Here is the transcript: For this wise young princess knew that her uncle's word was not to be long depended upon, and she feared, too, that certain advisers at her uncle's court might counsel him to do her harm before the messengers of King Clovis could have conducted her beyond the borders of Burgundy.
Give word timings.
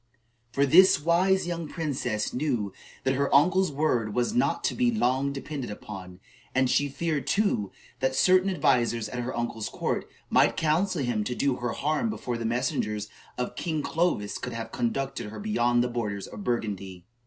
For 0.51 0.65
this 0.65 0.99
wise 0.99 1.45
young 1.45 1.67
princess 1.67 2.33
knew 2.33 2.73
that 3.03 3.13
her 3.13 3.31
uncle's 3.35 3.71
word 3.71 4.15
was 4.15 4.33
not 4.33 4.63
to 4.63 4.73
be 4.73 4.89
long 4.89 5.31
depended 5.31 5.69
upon, 5.69 6.19
and 6.55 6.67
she 6.71 6.89
feared, 6.89 7.27
too, 7.27 7.71
that 7.99 8.15
certain 8.15 8.49
advisers 8.49 9.07
at 9.09 9.19
her 9.21 9.37
uncle's 9.37 9.69
court 9.69 10.09
might 10.27 10.57
counsel 10.57 11.03
him 11.03 11.23
to 11.25 11.35
do 11.35 11.57
her 11.57 11.73
harm 11.73 12.09
before 12.09 12.39
the 12.39 12.45
messengers 12.45 13.09
of 13.37 13.55
King 13.55 13.83
Clovis 13.83 14.39
could 14.39 14.53
have 14.53 14.71
conducted 14.71 15.29
her 15.29 15.39
beyond 15.39 15.83
the 15.83 15.87
borders 15.87 16.25
of 16.25 16.43
Burgundy. 16.43 17.05